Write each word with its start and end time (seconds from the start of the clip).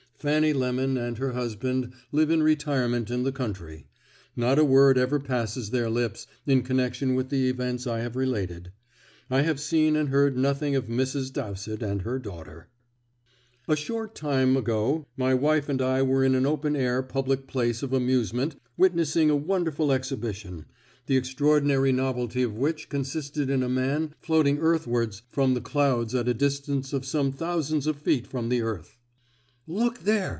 Fanny 0.21 0.53
Lemon 0.53 0.97
and 0.97 1.17
her 1.17 1.31
husband 1.31 1.93
live 2.11 2.29
in 2.29 2.43
retirement 2.43 3.09
in 3.09 3.23
the 3.23 3.31
country. 3.31 3.87
Not 4.35 4.59
a 4.59 4.63
word 4.63 4.95
ever 4.95 5.19
passes 5.19 5.71
their 5.71 5.89
lips 5.89 6.27
in 6.45 6.61
connection 6.61 7.15
with 7.15 7.29
the 7.29 7.49
events 7.49 7.87
I 7.87 8.01
have 8.01 8.15
related. 8.15 8.71
I 9.31 9.41
have 9.41 9.59
seen 9.59 9.95
and 9.95 10.09
heard 10.09 10.37
nothing 10.37 10.75
of 10.75 10.85
Mrs. 10.85 11.33
Dowsett 11.33 11.81
and 11.81 12.03
her 12.03 12.19
daughter. 12.19 12.69
A 13.67 13.75
short 13.75 14.13
time 14.13 14.55
ago 14.55 15.07
my 15.17 15.33
wife 15.33 15.67
and 15.67 15.81
I 15.81 16.03
were 16.03 16.23
in 16.23 16.35
an 16.35 16.45
open 16.45 16.75
air 16.75 17.01
public 17.01 17.47
place 17.47 17.81
of 17.81 17.91
amusement 17.91 18.55
witnessing 18.77 19.31
a 19.31 19.35
wonderful 19.35 19.91
exhibition, 19.91 20.67
the 21.07 21.17
extraordinary 21.17 21.91
novelty 21.91 22.43
of 22.43 22.53
which 22.53 22.89
consisted 22.89 23.49
in 23.49 23.63
a 23.63 23.67
man 23.69 24.13
floating 24.19 24.59
earthwards 24.59 25.23
from 25.31 25.55
the 25.55 25.61
clouds 25.61 26.13
at 26.13 26.27
a 26.27 26.35
distance 26.35 26.93
of 26.93 27.07
some 27.07 27.31
thousands 27.31 27.87
of 27.87 27.95
feet 27.97 28.27
from 28.27 28.49
the 28.49 28.61
earth. 28.61 28.99
"Look 29.67 29.99
there!" 29.99 30.21